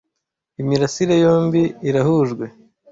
Imirasire 0.61 1.15
yombi 1.23 1.61
irahujwe. 1.89 2.45